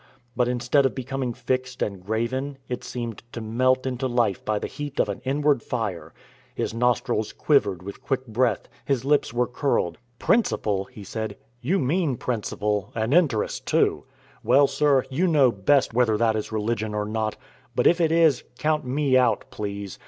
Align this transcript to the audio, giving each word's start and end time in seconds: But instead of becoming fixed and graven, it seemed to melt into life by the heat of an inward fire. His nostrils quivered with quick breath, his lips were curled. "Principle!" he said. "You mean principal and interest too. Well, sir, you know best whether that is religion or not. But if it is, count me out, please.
But 0.35 0.47
instead 0.47 0.83
of 0.87 0.95
becoming 0.95 1.31
fixed 1.31 1.83
and 1.83 2.03
graven, 2.03 2.57
it 2.67 2.83
seemed 2.83 3.21
to 3.33 3.39
melt 3.39 3.85
into 3.85 4.07
life 4.07 4.43
by 4.43 4.57
the 4.57 4.65
heat 4.65 4.99
of 4.99 5.09
an 5.09 5.21
inward 5.25 5.61
fire. 5.61 6.11
His 6.55 6.73
nostrils 6.73 7.33
quivered 7.33 7.83
with 7.83 8.01
quick 8.01 8.25
breath, 8.25 8.67
his 8.83 9.05
lips 9.05 9.31
were 9.31 9.45
curled. 9.45 9.99
"Principle!" 10.17 10.85
he 10.85 11.03
said. 11.03 11.37
"You 11.61 11.77
mean 11.77 12.17
principal 12.17 12.91
and 12.95 13.13
interest 13.13 13.67
too. 13.67 14.05
Well, 14.43 14.65
sir, 14.65 15.03
you 15.11 15.27
know 15.27 15.51
best 15.51 15.93
whether 15.93 16.17
that 16.17 16.35
is 16.35 16.51
religion 16.51 16.95
or 16.95 17.05
not. 17.05 17.35
But 17.75 17.85
if 17.85 18.01
it 18.01 18.11
is, 18.11 18.43
count 18.57 18.83
me 18.83 19.15
out, 19.15 19.51
please. 19.51 19.99